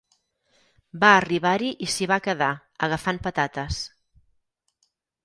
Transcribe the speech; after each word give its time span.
Va 1.01 1.09
arribar-hi 1.17 1.69
i 1.87 1.89
s'hi 1.95 2.07
va 2.11 2.17
quedar, 2.29 2.47
agafant 2.89 3.21
patates. 3.29 3.79